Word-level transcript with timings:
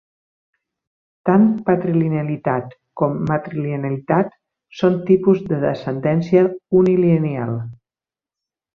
Tant 1.29 1.45
patrilinealitat 1.67 2.73
com 3.03 3.21
matrilinealitat 3.33 4.35
són 4.81 4.99
tipus 5.13 5.47
de 5.53 5.63
descendència 5.69 6.45
unilineal. 6.85 7.59